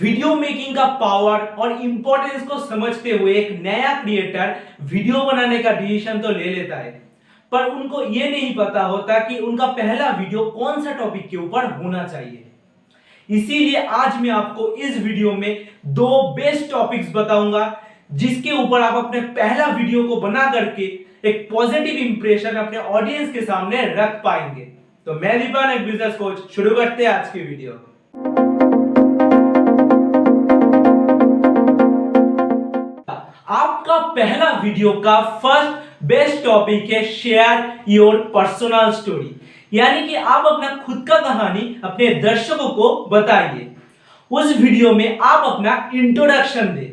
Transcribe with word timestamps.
Video 0.00 0.34
making 0.34 0.76
का 0.76 0.84
power 1.00 1.40
और 1.58 1.72
importance 1.82 2.46
को 2.48 2.58
समझते 2.58 3.10
हुए 3.12 3.32
एक 3.34 3.50
नया 3.62 3.92
क्रिएटर 4.02 4.54
वीडियो 4.82 5.22
बनाने 5.24 5.58
का 5.58 5.72
डिसीज़न 5.72 6.20
तो 6.20 6.30
ले 6.30 6.44
लेता 6.44 6.76
है। 6.76 6.90
पर 7.52 7.64
उनको 7.66 8.02
ये 8.04 8.30
नहीं 8.30 8.54
पता 8.56 8.82
होता 8.82 9.18
कि 9.18 9.38
उनका 9.40 9.66
पहला 9.72 10.10
वीडियो 10.10 10.44
कौन 10.50 10.80
सा 10.84 10.92
टॉपिक 10.98 11.28
के 11.28 11.36
ऊपर 11.36 11.70
होना 11.72 12.04
चाहिए। 12.04 12.46
इसीलिए 13.28 13.82
आज 13.98 14.20
मैं 14.22 14.30
आपको 14.30 14.72
इस 14.76 14.96
वीडियो 14.98 15.32
में 15.32 15.68
दो 15.88 16.08
बेस्ट 16.36 16.70
टॉपिक्स 16.70 17.12
बताऊँगा, 17.14 17.82
जिसके 18.12 18.52
ऊपर 18.54 18.82
आप 18.82 19.04
अपने 19.04 19.20
पहला 19.20 19.66
वीडियो 19.66 20.06
को 20.08 20.20
बना 20.20 20.50
करके 20.52 20.84
एक 21.28 21.46
पॉजिटिव 21.50 21.96
इंप्रेशन 21.98 22.56
अपने 22.56 22.78
ऑडियंस 22.78 23.32
के 23.32 23.40
सामने 23.42 23.84
रख 23.94 24.20
पाएँगे। 24.24 24.64
तो 25.06 25.20
मैं 25.20 25.38
दीपान 25.40 25.70
एक 25.70 25.84
बिज़नेस 25.84 26.16
कोच 26.16 26.50
शुरू 26.54 26.74
करते 26.76 27.04
हैं 27.04 27.10
आज 27.10 27.30
की 27.32 27.40
वीडियो। 27.40 27.78
पहला 34.16 34.50
वीडियो 34.62 34.92
का 35.00 35.20
फ़र्स्ट 35.42 36.04
बेस्ट 36.04 36.44
टॉपिक 36.44 36.90
है 36.92 37.04
शेयर 37.04 37.72
योर 37.88 38.16
पर्सनल 38.34 38.90
स्टोरी 38.92 39.34
यानी 39.72 40.06
कि 40.06 40.14
आप 40.14 40.46
अपना 40.46 40.74
खुद 40.76 41.04
का 41.08 41.18
कहानी 41.18 41.76
अपने 41.84 42.14
दर्शकों 42.22 42.68
को 42.68 42.94
बताइए। 43.10 43.66
उस 44.30 44.56
वीडियो 44.56 44.92
में 44.94 45.18
आप 45.18 45.44
अपना 45.46 45.90
इंट्रोडक्शन 45.94 46.74
दें 46.74 46.88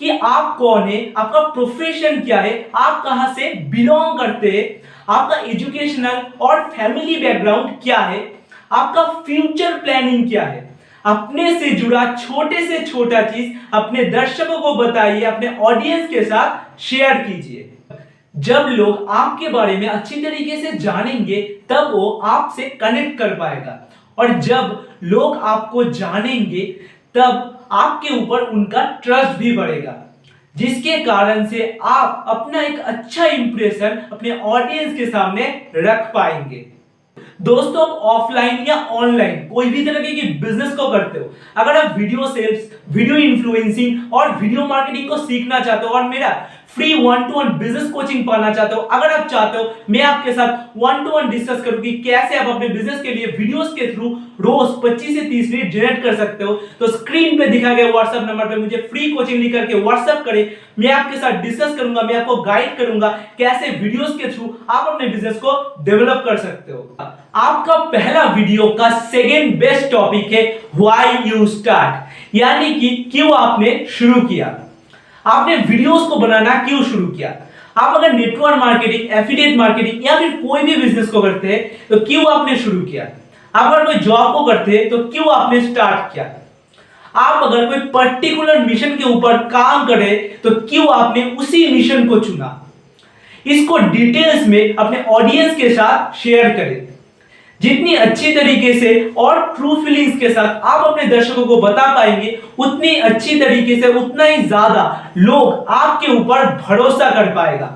कि 0.00 0.10
आप 0.10 0.56
कौन 0.58 0.88
है, 0.88 1.12
आपका 1.16 1.40
प्रोफेशन 1.48 2.20
क्या 2.20 2.40
है, 2.40 2.70
आप 2.74 3.02
कहाँ 3.04 3.32
से 3.34 3.52
बिलोंग 3.70 4.18
करते 4.18 4.50
हैं, 4.50 4.66
आपका 5.08 5.36
एजुकेशनल 5.50 6.22
और 6.40 6.60
फैमिली 6.70 7.16
बैकग्राउंड 7.16 7.70
क्या 7.82 7.98
है, 7.98 8.20
आपका 8.72 9.04
फ्यूचर 9.26 9.78
प्लानिंग 9.78 10.28
क्या 10.28 10.44
है। 10.44 10.77
अपने 11.04 11.60
से 11.60 11.70
जुड़ा 11.70 12.14
छोटे 12.14 12.66
से 12.66 12.86
छोटा 12.86 13.22
चीज़ 13.22 13.52
अपने 13.74 14.04
दर्शकों 14.04 14.60
को 14.60 14.74
बताइए, 14.74 15.24
अपने 15.24 15.56
ऑडियंस 15.56 16.10
के 16.10 16.24
साथ 16.24 16.80
शेयर 16.80 17.14
कीजिए। 17.14 17.74
जब 18.36 18.66
लोग 18.68 19.06
आपके 19.10 19.48
बारे 19.48 19.76
में 19.76 19.88
अच्छी 19.88 20.22
तरीके 20.22 20.56
से 20.56 20.72
जानेंगे, 20.72 21.42
तब 21.42 21.90
वो 21.92 22.10
आपसे 22.10 22.62
कनेक्ट 22.62 23.18
कर 23.18 23.28
पाएगा। 23.28 23.90
और 24.18 24.32
जब 24.32 24.88
लोग 25.02 25.36
आपको 25.36 25.84
जानेंगे, 25.84 26.80
तब 27.14 27.66
आपके 27.72 28.14
ऊपर 28.14 28.40
उनका 28.40 29.00
ट्रस्ट 29.02 29.30
भी 29.30 29.56
बढ़ेगा। 29.56 30.14
जिसके 30.56 30.98
कारण 31.04 31.46
से 31.46 31.78
आप 31.82 32.24
अपना 32.28 32.62
एक 32.62 32.78
अच्छा 32.78 33.24
इंप्रेशन 33.24 34.02
अपने 34.12 34.40
ऑडियंस 34.40 34.98
के 34.98 35.06
सामने 35.06 35.66
रख 35.76 36.12
पाएँगे। 36.14 36.77
दोस्तों, 37.40 37.80
आप 37.80 37.98
ऑफलाइन 38.10 38.64
या 38.68 38.76
ऑनलाइन 38.92 39.36
कोई 39.48 39.68
भी 39.70 39.84
तरह 39.86 40.04
की 40.04 40.22
बिज़नेस 40.40 40.74
को 40.76 40.88
करते 40.92 41.18
हो, 41.18 41.24
अगर 41.56 41.76
आप 41.76 41.98
वीडियो 41.98 42.26
सेल्स 42.28 42.70
वीडियो 42.88 43.16
इन्फ्लुएंसिंग 43.18 44.12
और 44.12 44.34
वीडियो 44.36 44.66
मार्केटिंग 44.66 45.08
को 45.08 45.16
सीखना 45.18 45.60
चाहते 45.60 45.86
हो, 45.86 45.92
और 45.92 46.08
मेरा 46.08 46.28
free 46.78 46.92
one 46.94 47.22
to 47.24 47.34
one 47.34 47.48
business 47.58 47.90
coaching 47.90 48.26
पाना 48.26 48.52
चाहते 48.54 48.74
हो, 48.74 48.80
अगर 48.80 49.12
आप 49.12 49.26
चाहते 49.28 49.58
हो, 49.58 49.64
मैं 49.90 50.02
आपके 50.04 50.32
साथ 50.32 50.76
वन 50.76 51.04
टू 51.04 51.10
वन 51.10 51.30
डिस्कस 51.30 51.62
करूँ 51.64 51.80
कि 51.82 51.92
कैसे 52.00 52.36
आप 52.38 52.48
अपने 52.48 52.68
बिज़नेस 52.68 53.00
के 53.02 53.14
लिए 53.14 53.26
वीडियोस 53.38 53.72
के 53.78 53.86
थ्रू 53.94 54.08
रोज 54.40 54.68
25 54.82 55.14
से 55.14 55.24
30 55.30 55.50
मिनट 55.52 55.72
जनरेट 55.72 56.02
कर 56.02 56.14
सकते 56.16 56.44
हो। 56.44 56.52
तो 56.80 56.86
स्क्रीन 56.88 57.38
पे 57.38 57.46
दिखा 57.48 57.72
गया 57.74 57.86
व्हाट्सएप 57.88 58.22
नंबर 58.22 58.48
पे 58.48 58.56
मुझे 58.56 58.76
फ्री 58.90 59.10
कोचिंग 59.12 59.40
लिख 59.42 59.52
करके 59.52 59.80
व्हाट्सएप 59.80 60.22
करें, 60.24 60.50
मैं 60.78 60.92
आपके 60.92 61.16
साथ 61.16 61.42
डिस्कस 61.42 61.74
करूँगा, 61.76 62.02
मैं 62.02 62.14
आपको 62.14 62.36
गाइड 62.42 62.76
करूँगा 62.78 63.08
कैसे 63.38 63.70
वीडियोस 63.80 64.16
के 64.18 64.32
थ्रू 64.32 64.54
आप 64.70 64.86
अपने 64.86 65.08
बिज़नेस 65.08 65.36
को 65.38 65.56
डेवलप 65.84 66.22
कर 66.26 66.36
सकते 66.36 66.72
हो। 66.72 66.96
आपका 67.36 67.76
पहला 67.90 68.22
वीडियो 68.34 68.68
का 68.78 68.90
सेकेंड 69.00 69.58
बेस्ट 69.60 69.90
टॉपिक 69.92 70.32
है 70.32 70.46
वाई 70.76 71.28
यू 71.28 71.46
स्टार्ट 71.48 72.36
यानी 72.36 72.72
कि 72.74 72.88
क्यों 73.12 73.32
आपने 73.34 73.84
शुरू 73.90 74.20
किया। 74.22 74.56
आपने 75.28 75.56
वीडियोस 75.58 76.08
को 76.08 76.16
बनाना 76.16 76.54
क्यों 76.64 76.82
शुरू 76.82 77.06
किया? 77.06 77.32
आप 77.76 77.96
अगर 77.96 78.12
नेटवर्क 78.12 78.58
मार्केटिंग 78.58 79.12
एफिलिएट 79.18 79.56
मार्केटिंग 79.56 80.06
या 80.06 80.18
फिर 80.18 80.30
कोई 80.36 80.62
भी 80.62 80.76
बिज़नेस 80.76 81.08
को 81.08 81.22
करते 81.22 81.48
हैं 81.48 81.88
तो 81.88 81.98
क्यों 82.06 82.24
आपने 82.32 82.56
शुरू 82.56 82.80
किया? 82.82 83.06
आप 83.54 83.72
अगर 83.72 83.84
कोई 83.84 83.94
जॉब 84.04 84.32
को 84.32 84.44
करते 84.44 84.76
हैं 84.76 84.88
तो 84.88 84.98
क्यों 85.04 85.32
आपने 85.34 85.60
स्टार्ट 85.60 86.12
किया? 86.14 86.24
आप 87.16 87.42
अगर 87.44 87.66
कोई 87.66 87.78
पर्टिकुलर 87.92 88.64
मिशन 88.64 88.96
के 88.96 89.04
ऊपर 89.04 89.36
काम 89.50 89.86
करें 89.86 90.40
तो 90.40 90.50
क्यों 90.68 90.88
आपने 90.94 91.22
उसी 91.38 91.66
मिशन 91.72 92.08
को 92.08 92.18
चुना? 92.20 92.54
इसको 93.46 93.78
डिटेल्स 93.78 94.46
में 94.48 94.74
अपने 94.74 95.02
ऑडियंस 95.10 95.56
के 95.56 95.68
साथ 95.70 96.16
शेयर 96.18 96.48
करें। 96.56 96.87
जितनी 97.60 97.94
अच्छी 97.96 98.34
तरीके 98.34 98.72
से 98.74 98.90
और 99.18 99.40
ट्रू 99.56 99.74
फीलिंग्स 99.84 100.18
के 100.18 100.28
साथ 100.28 100.60
आप 100.64 100.86
अपने 100.86 101.06
दर्शकों 101.06 101.44
को 101.46 101.56
बता 101.62 101.86
पाएँगे, 101.94 102.38
उतनी 102.58 102.94
अच्छी 102.94 103.38
तरीके 103.40 103.80
से 103.80 103.88
उतना 103.94 104.24
ही 104.24 104.42
ज़्यादा 104.42 105.12
लोग 105.18 105.66
आपके 105.70 106.12
ऊपर 106.12 106.44
भरोसा 106.58 107.10
कर 107.10 107.34
पाएगा। 107.34 107.66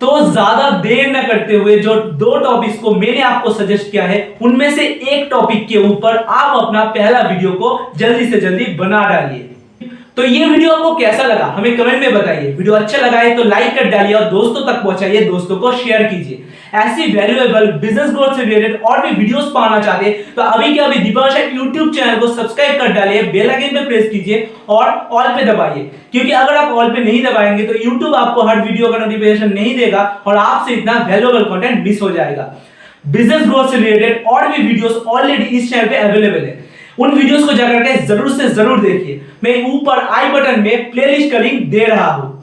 तो 0.00 0.20
ज़्यादा 0.22 0.70
देर 0.78 1.10
न 1.10 1.22
करते 1.22 1.56
हुए 1.56 1.78
जो 1.78 1.94
दो 1.94 2.36
टॉपिक्स 2.38 2.78
को 2.78 2.94
मैंने 2.94 3.20
आपको 3.22 3.52
सजेस्ट 3.52 3.90
किया 3.90 4.04
है, 4.04 4.36
उनमें 4.42 4.70
से 4.70 4.86
एक 4.86 5.28
टॉपिक 5.30 5.66
के 5.68 5.78
ऊपर 5.80 6.16
आप 6.16 6.56
अपना 6.58 6.84
पहला 6.86 7.20
वीडियो 7.22 7.52
को 7.52 7.92
जल्दी 7.96 8.30
से 8.30 8.40
जल्दी 8.40 8.64
बना 8.76 9.04
डालिए। 9.08 9.48
तो 10.16 10.24
ये 10.24 10.46
वीडियो 10.46 10.72
आपको 10.72 10.94
कैसा 10.96 11.22
लगा? 11.24 11.44
हमें 11.48 11.76
कमेंट 11.76 12.00
में 12.00 12.14
बताइए। 12.14 12.50
वीडियो 12.54 12.74
अच्छा 12.74 12.98
लगा 12.98 13.18
है 13.18 13.36
तो 13.36 13.44
लाइक 13.44 13.74
कर 13.74 13.84
डालिए 13.90 14.14
और 14.14 14.24
दोस्तों 14.30 14.66
तक 14.66 14.82
पहुंचाइए, 14.82 15.20
दोस्तों 15.20 15.56
को 15.56 15.70
शेयर 15.74 16.02
कीजिए। 16.04 16.44
ऐसी 16.74 17.12
वैल्यूएबल 17.12 17.70
बिज़नेस 17.80 18.10
ग्रोथ 18.10 18.36
से 18.36 18.44
रिलेटेड 18.44 18.82
और 18.82 19.00
भी 19.00 19.10
वीडियोस 19.12 19.50
पाना 19.54 19.80
चाहते 19.80 20.06
हैं 20.06 20.34
तो 20.34 20.42
अभी 20.42 20.72
के 20.74 20.80
अभी 20.80 20.98
दीपाशा 20.98 21.38
यूट्यूब 21.38 21.94
चैनल 21.94 22.18
को 22.20 22.28
सब्सक्राइब 22.28 22.78
कर 22.80 22.92
डालिए 22.92 23.22
बेल 23.32 23.50
आइकन 23.50 23.74
पे 23.74 23.84
प्रेस 23.86 24.08
कीजिए 24.10 24.48
और 24.68 24.88
ऑल 24.88 25.28
पे 25.28 25.44
दबाइए। 25.44 25.90
क्योंकि 26.12 26.32
अगर 26.32 26.56
आप 26.56 26.72
ऑल 26.72 26.92
पे 26.94 27.04
नहीं 27.04 27.22
दबाएँगे 27.24 27.66
तो 27.66 27.74
यूट्यूब 27.74 28.14
आपको 28.14 28.46
हर 28.48 28.60
वीडियो 28.60 28.92
का 28.92 28.98
नोटिफिकेशन 28.98 29.52
नहीं 29.52 29.76
देगा 29.76 30.02
और 30.26 30.36
आपसे 30.38 30.74
इतना 30.74 30.98
वैल्यूएबल 31.08 31.44
कॉन्टेंट 31.44 31.84
मिस 31.84 32.02
हो 32.02 32.10
जाएगा। 32.10 32.52
बिज़नेस 33.08 33.46
ग्रोथ 33.46 33.70
से 33.70 33.76
रिलेटेड 33.78 34.26
और 34.28 34.48
भी 34.48 34.62
वीडियोस 34.62 35.02
ऑलरेडी 35.08 35.56
इस 35.56 35.72
चैनल 35.72 35.88
पे 35.88 35.96
अवेलेबल 35.98 36.46
है। 36.46 36.60
उन 36.98 37.10
वीडियोस 37.12 37.44
को 37.44 37.52
जाकर 37.52 37.82
के 37.82 37.94
ज़रूर 38.06 38.30
से 38.30 38.48
ज़रूर 38.50 38.80
देखिए। 38.80 39.20
मैं 39.44 39.62
ऊपर 39.66 39.98
आई 39.98 40.28
बटन 40.30 40.60
में 40.60 40.90
प्लेलिस्ट 40.90 41.32
का 41.32 41.38
लिंक 41.38 41.62
दे 41.70 41.84
रहा 41.86 42.10
हूँ। 42.12 42.40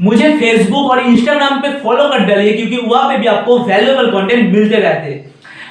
मुझे 0.00 0.30
फेसबुक 0.38 0.90
और 0.90 1.00
इंस्टाग्राम 1.00 1.60
पे 1.60 1.70
फॉलो 1.80 2.08
कर 2.08 2.24
डालिए, 2.26 2.52
क्योंकि 2.52 2.76
वहाँ 2.86 3.08
पे 3.08 3.16
भी 3.18 3.26
आपको 3.28 3.58
वैल्यूएबल 3.60 4.10
कंटेंट 4.10 4.52
मिलते 4.52 4.76
रहते। 4.76 5.10
हैं 5.10 5.26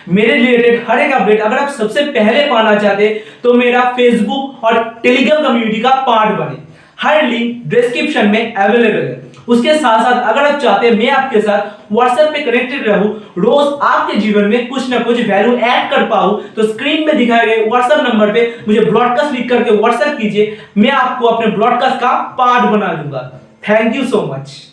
मेरे 0.09 0.33
रिलेटेड 0.35 0.83
हर 0.87 0.99
एक 0.99 1.13
अपडेट 1.13 1.41
अगर 1.41 1.57
आप 1.57 1.69
सबसे 1.69 2.03
पहले 2.07 2.45
पाना 2.49 2.75
चाहते 2.75 3.07
तो 3.43 3.53
मेरा 3.53 3.81
फेसबुक 3.91 4.63
और 4.63 4.83
टेलीग्राम 5.03 5.43
कम्युनिटी 5.43 5.79
का 5.81 5.89
पार्ट 6.07 6.37
बने। 6.39 6.66
हर 6.99 7.23
लिंक 7.23 7.63
डिस्क्रिप्शन 7.69 8.27
में 8.27 8.53
अवेलेबल 8.55 8.97
है। 8.97 9.21
उसके 9.47 9.74
साथ 9.74 10.03
साथ 10.03 10.22
अगर 10.24 10.46
आप 10.46 10.59
चाहते 10.62 10.88
हैं 10.88 10.94
मैं 10.96 11.09
आपके 11.12 11.41
साथ 11.41 11.91
व्हाट्सएप 11.94 12.30
पे 12.34 12.40
कनेक्टेड 12.41 12.88
रहूँ, 12.88 13.09
रोज 13.38 13.80
आपके 13.84 14.18
जीवन 14.19 14.46
में 14.46 14.68
कुछ 14.69 14.90
ना 14.90 15.00
कुछ 15.00 15.22
वैल्यू 15.28 15.58
ऐड 15.58 15.90
कर 15.91 16.06
पाऊँ 16.09 16.41
तो 16.56 16.68
स्क्रीन 16.68 17.06
में 17.08 17.18
दिखाए 17.18 17.46
गए 17.46 17.66
व्हाट्सएप 17.66 18.06
नंबर 18.08 18.34
पे 18.34 18.47
मुझे 18.68 18.80
ब्रॉडकास्ट 18.81 19.34
लिख 19.34 19.50
करके 19.50 19.72
व्हाट्सएप 19.74 20.18
कीजिए, 20.18 20.58
मैं 20.78 20.91
आपको 20.91 21.28
अपने 21.28 21.52
ब्रॉडकास्ट 21.52 22.00
का 22.02 22.18
पार्ट 22.38 22.72
बना 22.72 22.94
दूँगा। 22.94 23.30
Thank 23.69 23.96
you 23.96 24.06
so 24.06 24.22
much 24.34 24.66